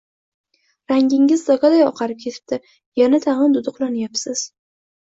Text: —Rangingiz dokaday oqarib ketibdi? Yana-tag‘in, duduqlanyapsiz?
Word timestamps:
—Rangingiz 0.91 1.43
dokaday 1.51 1.85
oqarib 1.91 2.23
ketibdi? 2.25 2.61
Yana-tag‘in, 3.05 3.57
duduqlanyapsiz? 3.61 4.47